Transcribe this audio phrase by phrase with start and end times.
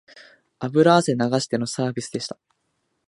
[0.59, 2.39] 油汗流してのサービスでした